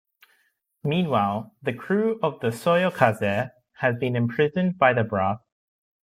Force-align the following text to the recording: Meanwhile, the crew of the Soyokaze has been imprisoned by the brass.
Meanwhile, 0.83 1.55
the 1.61 1.73
crew 1.73 2.19
of 2.23 2.39
the 2.39 2.47
Soyokaze 2.47 3.51
has 3.73 3.97
been 3.99 4.15
imprisoned 4.15 4.79
by 4.79 4.93
the 4.93 5.03
brass. 5.03 5.37